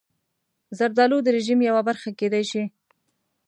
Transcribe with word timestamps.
زردالو 0.77 1.17
د 1.23 1.27
رژیم 1.37 1.59
یوه 1.69 1.81
برخه 1.89 2.09
کېدای 2.19 2.43
شي. 2.51 2.63